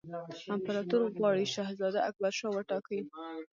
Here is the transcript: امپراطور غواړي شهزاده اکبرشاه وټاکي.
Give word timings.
امپراطور 0.53 1.01
غواړي 1.17 1.45
شهزاده 1.55 1.99
اکبرشاه 2.09 2.51
وټاکي. 2.53 2.99